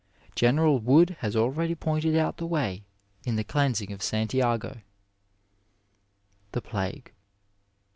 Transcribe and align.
General 0.33 0.79
Wood 0.79 1.11
has 1.19 1.35
already 1.35 1.75
pointed 1.75 2.15
out 2.17 2.37
the 2.37 2.47
way 2.47 2.85
in 3.23 3.35
the 3.35 3.43
cleansing 3.43 3.93
of 3.93 4.01
Santiago. 4.01 4.81
The 6.53 6.61
Plague. 6.63 7.11